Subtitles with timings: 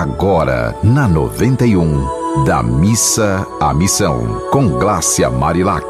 [0.00, 5.86] agora na 91, da missa à missão, com Glácia Marilac.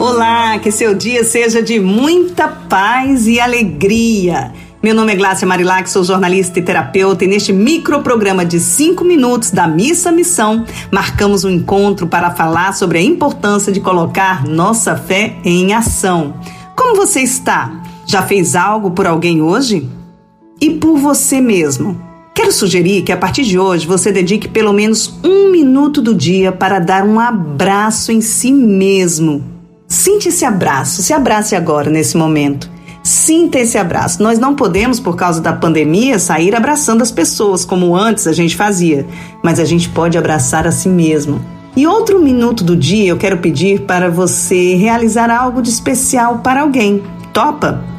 [0.00, 4.54] Olá, que seu dia seja de muita paz e alegria.
[4.82, 9.50] Meu nome é Glácia Marilac, sou jornalista e terapeuta e neste microprograma de 5 minutos
[9.50, 15.36] da Missa Missão, marcamos um encontro para falar sobre a importância de colocar nossa fé
[15.44, 16.32] em ação.
[16.74, 17.70] Como você está?
[18.06, 19.97] Já fez algo por alguém hoje?
[20.60, 21.96] E por você mesmo?
[22.34, 26.50] Quero sugerir que a partir de hoje você dedique pelo menos um minuto do dia
[26.50, 29.44] para dar um abraço em si mesmo.
[29.86, 32.68] Sinta esse abraço, se abrace agora nesse momento.
[33.04, 34.22] Sinta esse abraço.
[34.22, 38.56] Nós não podemos, por causa da pandemia, sair abraçando as pessoas como antes a gente
[38.56, 39.06] fazia,
[39.42, 41.40] mas a gente pode abraçar a si mesmo.
[41.76, 46.62] E outro minuto do dia eu quero pedir para você realizar algo de especial para
[46.62, 47.02] alguém.
[47.32, 47.97] Topa?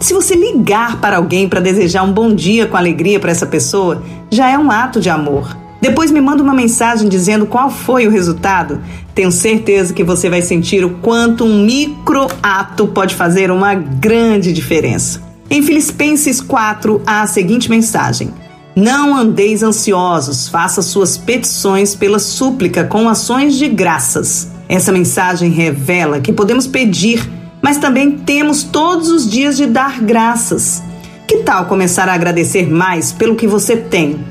[0.00, 4.02] Se você ligar para alguém para desejar um bom dia com alegria para essa pessoa,
[4.30, 5.56] já é um ato de amor.
[5.82, 8.80] Depois me manda uma mensagem dizendo qual foi o resultado.
[9.16, 14.52] Tenho certeza que você vai sentir o quanto um micro ato pode fazer uma grande
[14.52, 15.20] diferença.
[15.50, 18.30] Em Filipenses 4 há a seguinte mensagem:
[18.76, 24.52] Não andeis ansiosos, faça suas petições pela súplica com ações de graças.
[24.68, 27.28] Essa mensagem revela que podemos pedir,
[27.62, 30.82] mas também temos todos os dias de dar graças.
[31.26, 34.22] Que tal começar a agradecer mais pelo que você tem?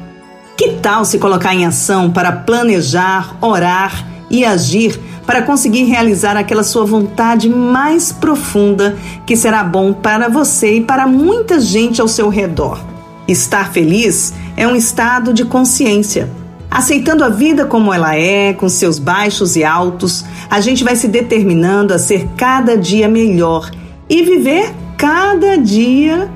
[0.57, 6.63] Que tal se colocar em ação para planejar, orar e agir para conseguir realizar aquela
[6.63, 12.27] sua vontade mais profunda que será bom para você e para muita gente ao seu
[12.27, 12.83] redor?
[13.27, 16.29] Estar feliz é um estado de consciência.
[16.71, 21.07] Aceitando a vida como ela é, com seus baixos e altos, a gente vai se
[21.07, 23.69] determinando a ser cada dia melhor
[24.09, 26.31] e viver cada dia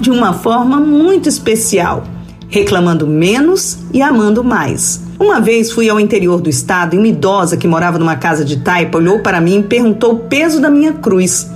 [0.00, 2.04] de uma forma muito especial
[2.48, 5.00] reclamando menos e amando mais.
[5.18, 8.58] Uma vez fui ao interior do estado e uma idosa que morava numa casa de
[8.58, 11.50] taipa olhou para mim e perguntou o peso da minha cruz.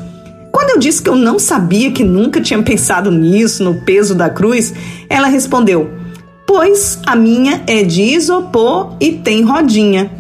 [0.51, 4.29] Quando eu disse que eu não sabia, que nunca tinha pensado nisso, no peso da
[4.29, 4.75] cruz,
[5.09, 5.91] ela respondeu:
[6.55, 10.11] Pois a minha é de isopor e tem rodinha.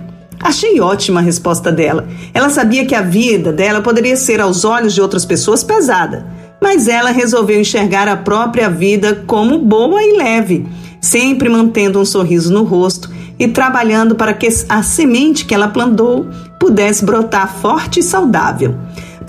[0.41, 2.09] Achei ótima a resposta dela.
[2.33, 6.27] Ela sabia que a vida dela poderia ser, aos olhos de outras pessoas, pesada
[6.59, 10.65] mas ela resolveu enxergar a própria vida como boa e leve,
[11.01, 16.29] sempre mantendo um sorriso no rosto e trabalhando para que a semente que ela plantou
[16.61, 18.77] pudesse brotar forte e saudável.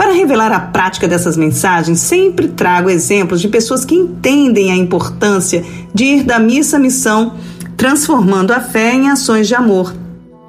[0.04, 5.64] Para revelar a prática dessas mensagens, sempre trago exemplos de pessoas que entendem a importância
[5.94, 7.36] de ir da missa à missão,
[7.78, 9.96] transformando a fé em ações de amor.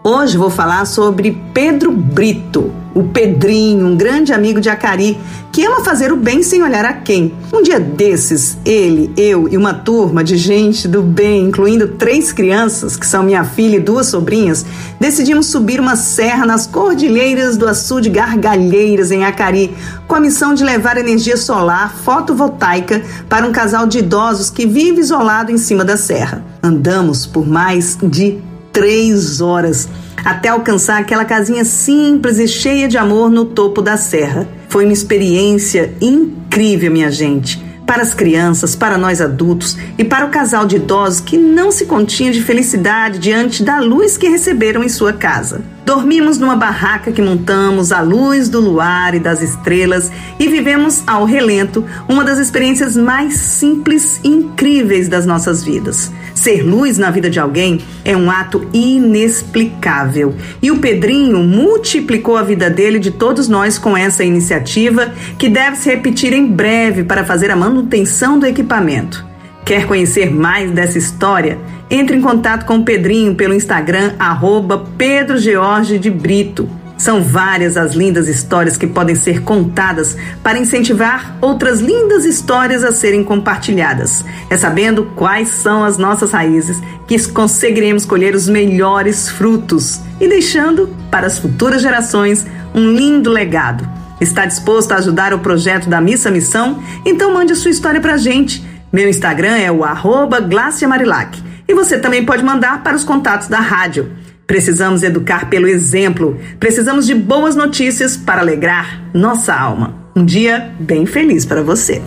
[0.03, 5.19] Hoje vou falar sobre Pedro Brito, o Pedrinho, um grande amigo de Acari,
[5.51, 7.35] que ama fazer o bem sem olhar a quem.
[7.53, 12.97] Um dia desses, ele, eu e uma turma de gente do bem, incluindo três crianças,
[12.97, 14.65] que são minha filha e duas sobrinhas,
[14.99, 19.75] decidimos subir uma serra nas cordilheiras do Açu de Gargalheiras, em Acari,
[20.07, 25.01] com a missão de levar energia solar fotovoltaica para um casal de idosos que vive
[25.01, 26.45] isolado em cima da serra.
[26.63, 28.39] Andamos por mais de
[28.75, 29.89] três horas
[30.25, 34.49] até alcançar aquela casinha simples e cheia de amor no topo da serra.
[34.69, 37.63] Foi uma experiência incrível, minha gente.
[37.87, 41.85] Para as crianças, para nós adultos e para o casal de idosos que não se
[41.85, 45.63] continha de felicidade diante da luz que receberam em sua casa.
[45.85, 51.27] Dormimos numa barraca que montamos à luz do luar e das estrelas e vivemos ao
[51.27, 56.11] relento uma das experiências mais simples e incríveis das nossas vidas.
[56.35, 60.35] Ser luz na vida de alguém é um ato inexplicável.
[60.63, 65.77] E o Pedrinho multiplicou a vida dele de todos nós com essa iniciativa que deve
[65.77, 69.25] se repetir em breve para fazer a manutenção do equipamento.
[69.65, 71.59] Quer conhecer mais dessa história?
[71.95, 76.69] Entre em contato com o Pedrinho pelo Instagram, arroba Pedro George de Brito.
[76.99, 82.91] São várias as lindas histórias que podem ser contadas para incentivar outras lindas histórias a
[82.91, 84.25] serem compartilhadas.
[84.51, 90.93] É sabendo quais são as nossas raízes que conseguiremos colher os melhores frutos e deixando
[91.13, 93.89] para as futuras gerações um lindo legado.
[94.21, 96.83] Está disposto a ajudar o projeto da Missa Missão?
[97.07, 100.39] Então mande a sua história para a gente meu Instagram é o arroba
[100.87, 101.43] Marilac.
[101.67, 104.11] E você também pode mandar para os contatos da rádio.
[104.47, 106.39] Precisamos educar pelo exemplo.
[106.61, 109.95] Precisamos de boas notícias para alegrar nossa alma.
[110.15, 112.03] Um dia bem feliz para você.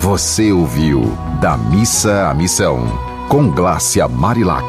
[0.00, 2.86] Você ouviu Da Missa à Missão,
[3.28, 4.66] com Glácia Marilac.